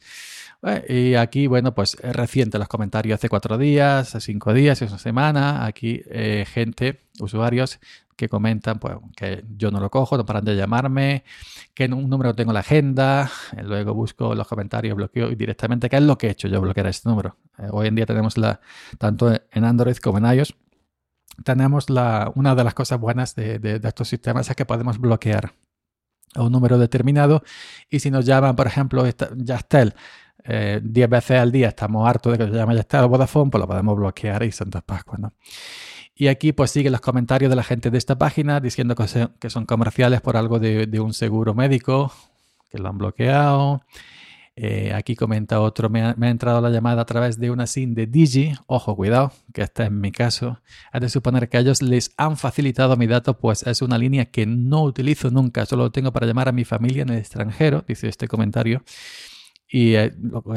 y 0.89 1.15
aquí, 1.15 1.47
bueno, 1.47 1.75
pues 1.75 1.97
es 2.03 2.15
reciente 2.15 2.59
los 2.59 2.69
comentarios 2.69 3.19
hace 3.19 3.31
cuatro 3.31 3.57
días, 3.57 4.15
hace 4.15 4.21
cinco 4.21 4.53
días, 4.53 4.79
hace 4.79 4.93
una 4.93 4.99
semana. 4.99 5.65
Aquí, 5.65 6.03
eh, 6.11 6.45
gente, 6.47 7.01
usuarios 7.19 7.81
que 8.21 8.29
comentan 8.29 8.79
pues, 8.79 8.97
que 9.17 9.43
yo 9.57 9.71
no 9.71 9.81
lo 9.81 9.91
cojo, 9.91 10.19
no 10.19 10.27
paran 10.27 10.45
de 10.45 10.55
llamarme, 10.55 11.25
que 11.73 11.85
en 11.85 11.95
un 11.95 12.11
número 12.11 12.35
tengo 12.35 12.53
la 12.53 12.61
agenda, 12.61 13.31
eh, 13.57 13.63
luego 13.63 13.95
busco 13.95 14.35
los 14.35 14.47
comentarios, 14.47 14.95
bloqueo 14.95 15.31
directamente 15.31 15.89
qué 15.89 15.97
es 15.97 16.03
lo 16.03 16.19
que 16.19 16.27
he 16.27 16.31
hecho 16.33 16.47
yo 16.47 16.61
bloquear 16.61 16.87
este 16.89 17.09
número. 17.09 17.39
Eh, 17.59 17.69
hoy 17.71 17.87
en 17.87 17.95
día 17.95 18.05
tenemos 18.05 18.37
la, 18.37 18.61
tanto 18.99 19.33
en 19.33 19.65
Android 19.65 19.97
como 19.97 20.19
en 20.19 20.27
iOS, 20.37 20.55
tenemos 21.45 21.87
una 22.35 22.55
de 22.55 22.65
las 22.65 22.75
cosas 22.75 22.99
buenas 22.99 23.35
de, 23.35 23.81
estos 23.83 24.09
sistemas 24.09 24.49
es 24.51 24.57
que 24.57 24.65
podemos 24.65 24.99
bloquear 24.99 25.53
a 26.35 26.43
un 26.43 26.53
número 26.53 26.79
determinado 26.79 27.43
y 27.89 28.01
si 28.01 28.11
nos 28.11 28.25
llaman, 28.25 28.57
por 28.57 28.67
ejemplo, 28.67 29.05
Yastel, 29.37 29.95
10 30.45 30.47
eh, 30.47 31.07
veces 31.07 31.39
al 31.39 31.53
día 31.53 31.69
estamos 31.69 32.09
hartos 32.09 32.33
de 32.33 32.39
que 32.39 32.51
se 32.51 32.57
llame 32.57 32.75
Yastel 32.75 33.05
o 33.05 33.09
Vodafone, 33.09 33.51
pues 33.51 33.61
lo 33.61 33.67
podemos 33.67 33.97
bloquear 33.97 34.43
y 34.43 34.53
Santas 34.53 34.83
Pascuas, 34.83 35.21
¿no? 35.21 35.33
Y 36.15 36.29
aquí 36.29 36.53
pues 36.53 36.71
siguen 36.71 36.93
los 36.93 37.01
comentarios 37.01 37.49
de 37.49 37.57
la 37.57 37.63
gente 37.63 37.91
de 37.91 37.97
esta 37.97 38.19
página 38.19 38.61
diciendo 38.61 38.95
que, 38.95 39.49
son 39.49 39.65
comerciales 39.65 40.21
por 40.21 40.37
algo 40.37 40.59
de, 40.59 41.01
un 41.01 41.15
seguro 41.15 41.55
médico, 41.55 42.13
que 42.71 42.77
lo 42.79 42.91
han 42.91 42.99
bloqueado. 42.99 43.83
Eh, 44.57 44.93
aquí 44.95 45.17
comenta 45.17 45.61
otro, 45.61 45.89
me 45.89 46.03
ha, 46.03 46.15
entrado 46.29 46.61
la 46.61 46.71
llamada 46.71 47.03
a 47.03 47.07
través 47.07 47.39
de 47.39 47.51
una 47.51 47.67
SIM 47.67 47.95
de 47.95 48.07
Digi. 48.07 48.53
Ojo, 48.67 48.95
cuidado, 48.97 49.33
que 49.55 49.63
este 49.63 49.85
es 49.85 49.91
mi 49.91 50.13
caso. 50.13 50.61
Has 50.93 51.01
de 51.01 51.09
suponer 51.09 51.49
que 51.49 51.59
ellos 51.59 51.83
les 51.83 52.13
han 52.17 52.37
facilitado 52.37 52.97
mi 52.97 53.07
dato, 53.07 53.39
pues 53.39 53.67
es 53.67 53.81
una 53.81 53.97
línea 53.97 54.27
que 54.27 54.47
no 54.47 54.83
utilizo 54.83 55.31
nunca, 55.31 55.65
solo 55.67 55.85
lo 55.85 55.93
tengo 55.93 56.13
para 56.13 56.27
llamar 56.27 56.49
a 56.49 56.53
mi 56.53 56.65
familia 56.65 57.03
en 57.03 57.11
el 57.11 57.19
extranjero, 57.19 57.85
dice 57.87 58.09
este 58.09 58.29
comentario. 58.29 58.83
Y 59.73 59.95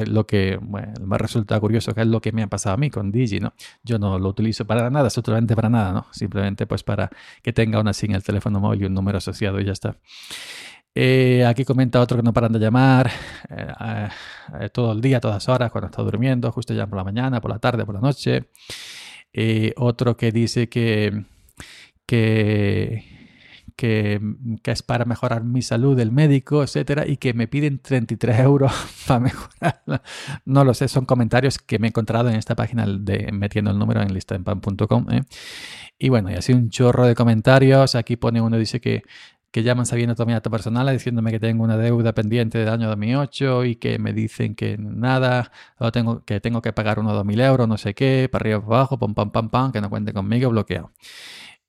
lo, 0.07 0.25
que 0.25 0.59
me 0.59 1.17
resulta 1.19 1.59
curioso 1.59 1.93
es 1.95 2.07
lo 2.07 2.19
que 2.19 2.31
me 2.31 2.41
ha 2.41 2.47
pasado 2.47 2.73
a 2.73 2.77
mí 2.77 2.89
con 2.89 3.12
Digi, 3.12 3.39
¿no? 3.39 3.53
Yo 3.83 4.00
no 4.00 4.17
lo 4.17 4.29
utilizo 4.29 4.65
para 4.65 4.89
nada, 4.89 5.05
absolutamente 5.05 5.55
para 5.55 5.69
nada, 5.69 5.93
¿no? 5.93 6.07
Simplemente 6.12 6.65
pues 6.65 6.81
para 6.81 7.12
que 7.43 7.53
tenga 7.53 7.79
una 7.79 7.93
SIM 7.93 8.15
el 8.15 8.23
teléfono 8.23 8.59
móvil 8.59 8.81
y 8.81 8.85
un 8.85 8.95
número 8.95 9.19
asociado 9.19 9.59
y 9.59 9.65
ya 9.65 9.71
está. 9.71 9.97
Eh, 10.95 11.43
aquí 11.45 11.65
comenta 11.65 12.00
otro 12.00 12.17
que 12.17 12.23
no 12.23 12.33
paran 12.33 12.53
de 12.53 12.59
llamar 12.59 13.09
eh, 13.50 14.07
eh, 14.59 14.69
todo 14.69 14.91
el 14.91 15.01
día, 15.01 15.19
todas 15.19 15.50
horas, 15.50 15.71
cuando 15.71 15.88
está 15.88 16.03
durmiendo, 16.03 16.51
justo 16.51 16.73
ya 16.73 16.85
por 16.85 16.97
la 16.97 17.03
mañana, 17.03 17.41
por 17.41 17.50
la 17.51 17.59
tarde, 17.59 17.85
por 17.85 17.95
la 17.95 18.01
noche. 18.01 18.50
otro 19.77 20.15
que 20.15 20.31
dice 20.31 20.69
que, 20.69 21.25
que, 22.05 23.03
que, 23.75 24.19
es 24.65 24.83
para 24.83 25.05
mejorar 25.05 25.43
mi 25.43 25.63
salud, 25.63 26.00
el 26.00 26.12
médico, 26.12 26.62
etcétera, 26.62 27.07
y 27.07 27.17
que 27.17 27.33
me 27.33 27.47
piden 27.47 27.79
33 27.79 28.39
euros 28.41 28.71
para 29.07 29.19
mejorarla. 29.19 30.03
No 30.45 30.63
lo 30.63 30.73
sé, 30.75 30.88
son 30.88 31.05
comentarios 31.05 31.57
que 31.57 31.79
me 31.79 31.88
he 31.88 31.89
encontrado 31.89 32.29
en 32.29 32.35
esta 32.35 32.55
página 32.55 32.85
de 32.85 33.31
metiendo 33.31 33.71
el 33.71 33.79
número 33.79 34.01
en 34.01 34.13
listaenpan.com. 34.13 35.07
Y 35.97 36.09
bueno, 36.09 36.29
y 36.31 36.35
así 36.35 36.53
un 36.53 36.69
chorro 36.69 37.07
de 37.07 37.15
comentarios. 37.15 37.95
Aquí 37.95 38.15
pone 38.15 38.41
uno, 38.41 38.57
dice 38.57 38.79
que 38.79 39.03
que 39.53 39.62
llaman 39.62 39.86
sabiendo 39.86 40.15
toda 40.15 40.25
mi 40.25 40.33
datos 40.33 40.51
personal 40.51 40.91
diciéndome 40.91 41.29
que 41.29 41.39
tengo 41.39 41.63
una 41.63 41.77
deuda 41.77 42.12
pendiente 42.13 42.57
del 42.57 42.69
año 42.69 42.88
2008 42.88 43.65
y 43.65 43.75
que 43.75 44.00
me 44.00 44.12
dicen 44.12 44.55
que 44.55 44.77
nada, 44.79 45.51
tengo, 45.93 46.25
que 46.25 46.41
tengo 46.41 46.60
que 46.63 46.74
pagar 46.74 46.98
unos 46.98 47.13
2.000 47.24 47.45
euros, 47.45 47.67
no 47.67 47.77
sé 47.77 47.93
qué, 47.93 48.27
para 48.31 48.41
arriba, 48.41 48.62
para 48.62 48.77
abajo, 48.77 48.98
pam, 48.98 49.13
pam, 49.13 49.29
pam, 49.31 49.50
pam, 49.50 49.72
que 49.72 49.79
no 49.79 49.91
cuente 49.91 50.12
conmigo, 50.12 50.50
bloqueado. 50.50 50.91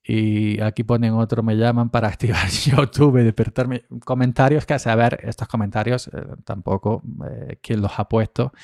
Y 0.03 0.62
aquí 0.62 0.83
ponen 0.83 1.12
otro, 1.12 1.43
me 1.43 1.57
llaman 1.57 1.91
para 1.91 2.09
activar 2.14 2.49
YouTube, 2.49 3.23
despertarme. 3.23 3.85
Comentarios 4.03 4.64
que 4.64 4.73
a 4.73 4.79
saber, 4.79 5.21
estos 5.23 5.47
comentarios 5.47 6.09
eh, 6.09 6.23
tampoco 6.43 7.03
eh, 7.31 7.59
quién 7.61 7.83
los 7.83 7.99
ha 7.99 8.09
puesto 8.09 8.55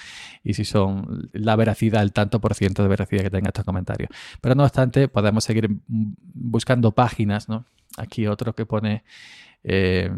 y 0.42 0.54
si 0.54 0.64
son 0.64 1.28
la 1.34 1.56
veracidad, 1.56 2.02
el 2.02 2.14
tanto 2.14 2.40
por 2.40 2.54
ciento 2.54 2.82
de 2.82 2.88
veracidad 2.88 3.22
que 3.22 3.30
tenga 3.30 3.48
estos 3.48 3.66
comentarios. 3.66 4.08
Pero 4.40 4.54
no 4.54 4.64
obstante, 4.64 5.08
podemos 5.08 5.44
seguir 5.44 5.68
buscando 5.86 6.92
páginas, 6.92 7.50
¿no? 7.50 7.66
Aquí 7.96 8.26
otro 8.26 8.54
que 8.54 8.66
pone 8.66 9.04
eh, 9.62 10.10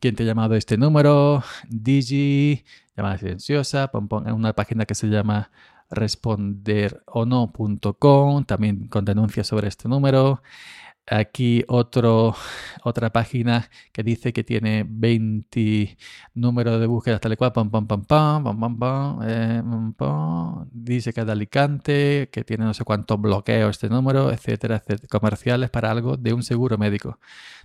quién 0.00 0.16
te 0.16 0.22
ha 0.22 0.26
llamado 0.26 0.54
este 0.54 0.76
número, 0.76 1.42
Digi, 1.68 2.64
llamada 2.96 3.18
silenciosa, 3.18 3.88
pon, 3.88 4.08
en 4.26 4.34
una 4.34 4.52
página 4.54 4.84
que 4.84 4.94
se 4.94 5.08
llama 5.08 5.50
responderono.com, 5.90 8.44
también 8.44 8.88
con 8.88 9.04
denuncias 9.04 9.46
sobre 9.46 9.68
este 9.68 9.88
número. 9.88 10.42
Aquí 11.10 11.64
otro, 11.68 12.34
otra 12.84 13.10
página 13.10 13.70
que 13.92 14.02
dice 14.02 14.32
que 14.32 14.44
tiene 14.44 14.84
20 14.86 15.96
números 16.34 16.80
de 16.80 16.86
búsqueda 16.86 17.18
tal 17.18 17.32
y 17.32 17.36
cual, 17.36 17.52
pam, 17.52 17.70
pam, 17.70 17.86
pam, 17.86 18.04
pam, 18.04 18.44
pam, 18.44 18.78
pam, 18.78 19.20
eh, 19.24 19.62
dice 20.70 21.12
que 21.12 21.20
es 21.20 21.26
de 21.26 21.32
Alicante, 21.32 22.28
que 22.30 22.44
tiene 22.44 22.64
no 22.64 22.74
sé 22.74 22.84
cuántos 22.84 23.20
bloqueos 23.20 23.70
este 23.70 23.88
número, 23.88 24.30
etcétera, 24.30 24.76
etcétera, 24.76 25.08
comerciales 25.08 25.70
para 25.70 25.90
algo 25.90 26.16
de 26.16 26.32
un 26.34 26.42
seguro 26.42 26.76
médico. 26.76 27.18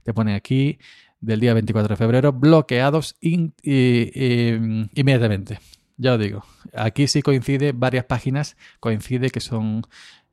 Te 0.04 0.14
pone 0.14 0.36
aquí 0.36 0.80
del 1.20 1.40
día 1.40 1.54
24 1.54 1.94
de 1.94 1.98
febrero, 1.98 2.34
bloqueados 2.34 3.16
inmediatamente. 3.22 5.60
Ya 5.98 6.14
os 6.14 6.20
digo, 6.20 6.44
aquí 6.74 7.08
sí 7.08 7.22
coincide, 7.22 7.72
varias 7.72 8.06
páginas 8.06 8.58
coincide 8.80 9.30
que 9.30 9.40
son 9.40 9.84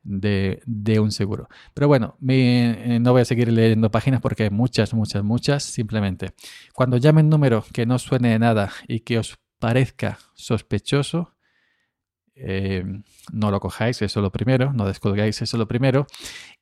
de, 0.03 0.99
un 0.99 1.11
seguro. 1.11 1.47
Pero 1.73 1.87
bueno, 1.87 2.17
eh, 2.27 2.99
no 3.01 3.11
voy 3.11 3.21
a 3.21 3.25
seguir 3.25 3.51
leyendo 3.51 3.91
páginas 3.91 4.21
porque 4.21 4.43
hay 4.43 4.49
muchas, 4.49 4.93
muchas, 4.93 5.23
muchas. 5.23 5.63
Simplemente, 5.63 6.33
cuando 6.73 6.97
llamen 6.97 7.29
número 7.29 7.63
que 7.73 7.85
no 7.85 7.99
suene 7.99 8.29
de 8.29 8.39
nada 8.39 8.71
y 8.87 9.01
que 9.01 9.19
os 9.19 9.37
parezca 9.59 10.19
sospechoso, 10.33 11.35
eh, 12.35 12.83
no 13.31 13.51
lo 13.51 13.59
cojáis, 13.59 14.01
eso 14.01 14.19
es 14.19 14.23
lo 14.23 14.31
primero, 14.31 14.73
no 14.73 14.85
descolgáis, 14.85 15.41
eso 15.41 15.57
es 15.57 15.59
lo 15.59 15.67
primero. 15.67 16.07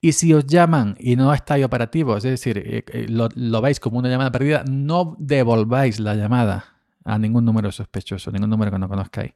Y 0.01 0.12
si 0.13 0.34
os 0.34 0.46
llaman 0.46 0.96
y 1.00 1.15
no 1.15 1.34
estáis 1.34 1.63
operativos, 1.63 2.25
es 2.25 2.31
decir, 2.31 2.62
eh, 2.65 3.05
lo, 3.08 3.29
lo 3.36 3.62
veis 3.62 3.79
como 3.79 4.00
una 4.00 4.10
llamada 4.10 4.31
perdida, 4.31 4.63
no 4.69 5.15
devolváis 5.19 6.00
la 6.00 6.15
llamada 6.15 6.79
a 7.05 7.17
ningún 7.17 7.46
número 7.46 7.72
sospechoso, 7.72 8.31
ningún 8.31 8.50
número 8.50 8.72
que 8.72 8.79
no 8.79 8.89
conozcáis. 8.89 9.31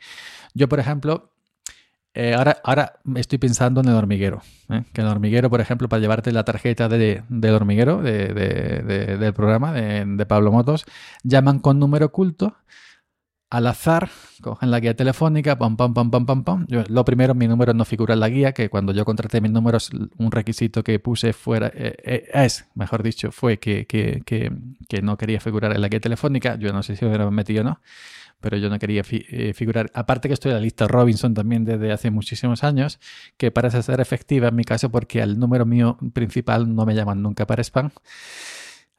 Yo, 0.53 0.67
por 0.67 0.79
ejemplo, 0.79 1.33
eh, 2.15 2.36
ahora, 2.36 2.62
ahora 2.63 3.00
estoy 3.15 3.39
pensando 3.39 3.82
en 3.82 3.88
el 3.88 3.96
hormiguero. 3.96 4.41
¿eh? 4.70 4.84
Que 4.93 5.01
el 5.01 5.08
hormiguero, 5.08 5.50
por 5.50 5.62
ejemplo, 5.62 5.89
para 5.89 6.00
llevarte 6.00 6.32
la 6.32 6.43
tarjeta 6.43 6.88
de, 6.88 7.24
del 7.27 7.55
hormiguero 7.55 8.01
del 8.01 9.34
programa 9.34 9.74
de, 9.74 10.25
Pablo 10.27 10.51
Motos, 10.51 10.86
llaman 11.24 11.60
con 11.60 11.79
número 11.79 12.08
oculto 12.08 12.55
al 13.50 13.67
azar, 13.67 14.10
cogen 14.41 14.72
la 14.72 14.79
guía 14.79 14.96
telefónica, 14.96 15.60
pam, 15.60 15.77
pam, 15.77 15.93
pam, 15.93 16.10
pam, 16.10 16.25
pam, 16.25 16.43
pam. 16.43 16.65
lo 16.67 17.05
primero, 17.05 17.36
mi 17.36 17.48
número 17.48 17.74
no 17.75 17.86
figura 17.86 18.15
en 18.15 18.20
la 18.20 18.29
guía, 18.29 18.51
que 18.51 18.67
cuando 18.67 18.93
yo 18.93 19.05
contraté 19.05 19.41
mis 19.41 19.51
números, 19.51 19.91
un 20.17 20.32
requisito 20.32 20.84
que 20.84 20.98
puse 20.98 21.34
fuera, 21.34 21.72
eh, 21.75 22.29
es, 22.34 22.65
mejor 22.74 23.03
dicho, 23.03 23.32
fue 23.32 23.60
que, 23.60 23.86
que, 23.86 24.24
que, 24.25 24.51
que, 24.89 25.01
no 25.03 25.17
quería 25.17 25.39
figurar 25.39 25.72
en 25.72 25.82
la 25.82 25.88
guía 25.88 26.00
telefónica. 26.00 26.55
Yo 26.55 26.74
no 26.74 26.82
sé 26.82 26.96
si 26.96 27.05
me 27.05 27.10
hubiera 27.10 27.29
metido 27.29 27.62
o 27.62 27.63
no 27.63 27.79
pero 28.43 28.57
yo 28.57 28.69
no 28.69 28.77
quería 28.77 29.03
eh, 29.09 29.53
figurar. 29.53 29.89
Aparte 29.93 30.27
que 30.27 30.33
estoy 30.33 30.51
en 30.51 30.57
la 30.57 30.62
lista 30.62 30.85
Robinson 30.85 31.33
también 31.33 31.63
desde 31.63 31.93
hace 31.93 32.12
muchísimos 32.12 32.65
años, 32.65 33.00
que 33.38 33.51
parece 33.51 33.81
ser 33.81 34.01
efectiva 34.01 34.50
en 34.50 34.55
mi 34.55 34.65
caso 34.65 34.91
porque 34.91 35.21
al 35.21 35.39
número 35.39 35.65
mío 35.65 35.97
principal 36.12 36.75
no 36.75 36.85
me 36.85 36.93
llaman 36.93 37.21
nunca 37.21 37.47
para 37.47 37.62
spam. 37.63 37.91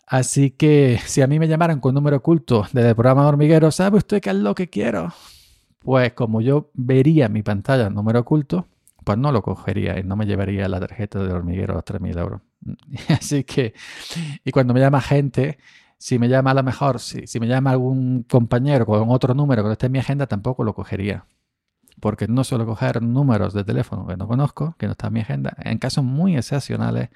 Así 0.06 0.50
que 0.50 0.98
si 1.04 1.20
a 1.20 1.26
mí 1.26 1.38
me 1.38 1.46
llamaran 1.46 1.80
con 1.80 1.94
número 1.94 2.16
oculto 2.16 2.66
desde 2.72 2.88
el 2.88 2.94
programa 2.94 3.22
de 3.22 3.28
hormiguero, 3.28 3.70
¿sabe 3.70 3.98
usted 3.98 4.22
qué 4.22 4.30
es 4.30 4.36
lo 4.36 4.54
que 4.54 4.70
quiero? 4.70 5.12
Pues 5.78 6.14
como 6.14 6.40
yo 6.40 6.70
vería 6.72 7.28
mi 7.28 7.42
pantalla 7.42 7.90
número 7.90 8.20
oculto, 8.20 8.66
pues 9.04 9.18
no 9.18 9.30
lo 9.30 9.42
cogería 9.42 9.98
y 9.98 10.04
no 10.04 10.16
me 10.16 10.24
llevaría 10.24 10.66
la 10.68 10.80
tarjeta 10.80 11.22
de 11.22 11.34
hormiguero 11.34 11.74
a 11.74 11.76
los 11.76 11.84
3.000 11.84 12.18
euros. 12.18 12.40
Así 13.10 13.44
que, 13.44 13.74
y 14.42 14.50
cuando 14.52 14.72
me 14.72 14.80
llama 14.80 15.02
gente, 15.02 15.58
si 16.04 16.18
me 16.18 16.28
llama 16.28 16.50
a 16.50 16.54
lo 16.54 16.62
mejor, 16.62 17.00
si, 17.00 17.26
si 17.26 17.40
me 17.40 17.46
llama 17.46 17.70
algún 17.70 18.24
compañero 18.24 18.84
con 18.84 19.08
otro 19.08 19.32
número 19.32 19.62
que 19.62 19.68
no 19.68 19.72
esté 19.72 19.86
en 19.86 19.92
mi 19.92 19.98
agenda, 20.00 20.26
tampoco 20.26 20.62
lo 20.62 20.74
cogería. 20.74 21.24
Porque 21.98 22.28
no 22.28 22.44
suelo 22.44 22.66
coger 22.66 23.02
números 23.02 23.54
de 23.54 23.64
teléfono 23.64 24.06
que 24.06 24.18
no 24.18 24.28
conozco, 24.28 24.76
que 24.78 24.84
no 24.86 24.92
está 24.92 25.06
en 25.06 25.14
mi 25.14 25.20
agenda. 25.20 25.56
En 25.60 25.78
casos 25.78 26.04
muy 26.04 26.36
excepcionales, 26.36 27.08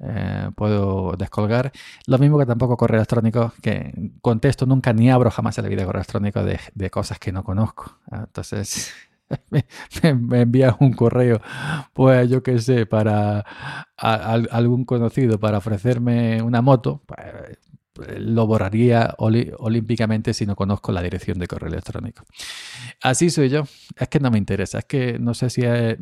eh, 0.00 0.50
puedo 0.56 1.12
descolgar. 1.16 1.72
Lo 2.08 2.18
mismo 2.18 2.40
que 2.40 2.46
tampoco 2.46 2.76
correo 2.76 2.98
electrónico, 2.98 3.52
que 3.62 3.94
contesto 4.20 4.66
nunca 4.66 4.92
ni 4.92 5.10
abro 5.10 5.30
jamás 5.30 5.56
en 5.58 5.64
la 5.64 5.70
vida 5.70 5.84
correo 5.84 6.00
electrónico 6.00 6.42
de, 6.42 6.58
de 6.74 6.90
cosas 6.90 7.20
que 7.20 7.30
no 7.30 7.44
conozco. 7.44 7.98
Ah, 8.10 8.24
entonces, 8.26 8.92
me, 9.50 9.64
me 10.14 10.40
envías 10.40 10.74
un 10.80 10.92
correo, 10.92 11.40
pues 11.92 12.28
yo 12.28 12.42
qué 12.42 12.58
sé, 12.58 12.86
para 12.86 13.46
algún 13.96 14.84
conocido 14.84 15.38
para 15.38 15.58
ofrecerme 15.58 16.42
una 16.42 16.62
moto, 16.62 17.02
pues 17.06 17.58
lo 18.18 18.46
borraría 18.46 19.14
olímpicamente 19.18 20.34
si 20.34 20.46
no 20.46 20.56
conozco 20.56 20.92
la 20.92 21.02
dirección 21.02 21.38
de 21.38 21.46
correo 21.46 21.68
electrónico. 21.68 22.24
Así 23.02 23.30
soy 23.30 23.48
yo. 23.48 23.64
Es 23.96 24.08
que 24.08 24.20
no 24.20 24.30
me 24.30 24.38
interesa. 24.38 24.78
Es 24.78 24.84
que 24.84 25.18
no 25.18 25.34
sé 25.34 25.50
si 25.50 25.62
es 25.62 25.96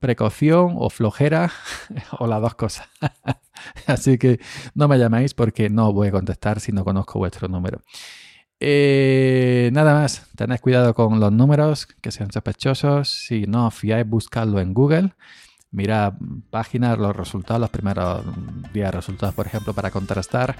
precaución 0.00 0.74
o 0.76 0.90
flojera 0.90 1.50
o 2.18 2.26
las 2.26 2.40
dos 2.40 2.54
cosas. 2.54 2.88
Así 3.86 4.18
que 4.18 4.40
no 4.74 4.88
me 4.88 4.98
llamáis 4.98 5.34
porque 5.34 5.70
no 5.70 5.92
voy 5.92 6.08
a 6.08 6.12
contestar 6.12 6.60
si 6.60 6.72
no 6.72 6.84
conozco 6.84 7.18
vuestro 7.18 7.48
número. 7.48 7.82
Eh, 8.60 9.70
nada 9.72 9.94
más, 9.94 10.28
tened 10.36 10.60
cuidado 10.60 10.94
con 10.94 11.18
los 11.18 11.32
números 11.32 11.86
que 12.00 12.12
sean 12.12 12.30
sospechosos. 12.30 13.08
Si 13.08 13.42
no 13.46 13.66
os 13.66 13.74
fiáis, 13.74 14.08
buscadlo 14.08 14.60
en 14.60 14.72
Google 14.72 15.12
mira 15.72 16.16
páginas, 16.50 16.98
los 16.98 17.16
resultados, 17.16 17.60
los 17.60 17.70
primeros 17.70 18.24
días 18.72 18.90
de 18.92 18.96
resultados, 18.96 19.34
por 19.34 19.46
ejemplo, 19.46 19.74
para 19.74 19.90
contrastar. 19.90 20.56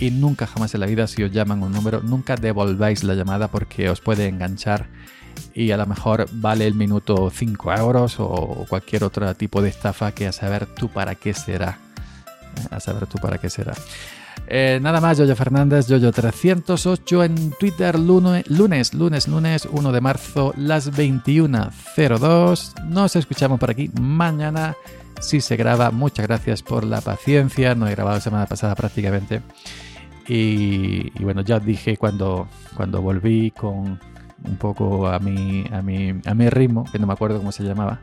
Y 0.00 0.10
nunca 0.10 0.46
jamás 0.46 0.74
en 0.74 0.80
la 0.80 0.86
vida, 0.86 1.06
si 1.06 1.22
os 1.22 1.30
llaman 1.30 1.62
un 1.62 1.72
número, 1.72 2.00
nunca 2.02 2.36
devolváis 2.36 3.04
la 3.04 3.14
llamada 3.14 3.48
porque 3.48 3.88
os 3.88 4.00
puede 4.00 4.26
enganchar 4.26 4.88
y 5.54 5.70
a 5.70 5.76
lo 5.76 5.86
mejor 5.86 6.28
vale 6.32 6.66
el 6.66 6.74
minuto 6.74 7.30
5 7.30 7.72
euros 7.74 8.16
o 8.18 8.66
cualquier 8.68 9.04
otro 9.04 9.34
tipo 9.34 9.62
de 9.62 9.68
estafa 9.68 10.12
que 10.12 10.26
a 10.26 10.32
saber 10.32 10.66
tú 10.66 10.88
para 10.88 11.14
qué 11.14 11.34
será. 11.34 11.78
A 12.70 12.80
saber 12.80 13.06
tú 13.06 13.18
para 13.18 13.38
qué 13.38 13.50
será. 13.50 13.74
Eh, 14.46 14.78
nada 14.82 15.00
más, 15.00 15.18
Yoyo 15.18 15.34
Fernández, 15.34 15.88
Yoyo308 15.88 17.24
en 17.24 17.50
Twitter, 17.52 17.98
lunes, 17.98 18.48
lunes, 18.50 18.92
lunes, 18.94 19.26
lunes 19.26 19.66
1 19.70 19.92
de 19.92 20.00
marzo, 20.00 20.52
las 20.56 20.92
21.02. 20.92 22.84
Nos 22.84 23.16
escuchamos 23.16 23.58
por 23.58 23.70
aquí 23.70 23.90
mañana, 24.00 24.76
si 25.20 25.40
se 25.40 25.56
graba. 25.56 25.90
Muchas 25.90 26.26
gracias 26.26 26.62
por 26.62 26.84
la 26.84 27.00
paciencia, 27.00 27.74
no 27.74 27.88
he 27.88 27.92
grabado 27.92 28.20
semana 28.20 28.46
pasada 28.46 28.74
prácticamente. 28.74 29.40
Y, 30.26 31.10
bueno, 31.22 31.42
ya 31.42 31.58
dije 31.58 31.96
cuando, 31.96 32.48
cuando 32.76 33.02
volví 33.02 33.50
con 33.50 34.00
un 34.44 34.56
poco 34.56 35.08
a 35.08 35.18
mi, 35.18 35.64
a, 35.72 35.82
mi, 35.82 36.14
a 36.24 36.34
mi 36.34 36.48
ritmo, 36.50 36.84
que 36.90 36.98
no 36.98 37.06
me 37.06 37.12
acuerdo 37.12 37.38
cómo 37.38 37.52
se 37.52 37.62
llamaba, 37.62 38.00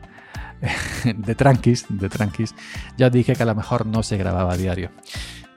de 1.04 1.34
tranquis, 1.34 1.86
de 1.88 2.08
tranquis, 2.08 2.54
ya 2.96 3.10
dije 3.10 3.34
que 3.34 3.42
a 3.42 3.46
lo 3.46 3.54
mejor 3.54 3.86
no 3.86 4.02
se 4.02 4.16
grababa 4.16 4.54
a 4.54 4.56
diario. 4.56 4.90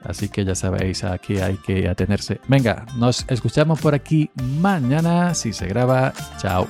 Así 0.08 0.28
que 0.28 0.44
ya 0.44 0.54
sabéis 0.54 1.04
a 1.04 1.18
qué 1.18 1.42
hay 1.42 1.56
que 1.56 1.88
atenerse. 1.88 2.40
Venga, 2.48 2.86
nos 2.96 3.24
escuchamos 3.28 3.80
por 3.80 3.94
aquí 3.94 4.30
mañana 4.60 5.34
si 5.34 5.52
se 5.52 5.66
graba. 5.66 6.12
Chao. 6.38 6.66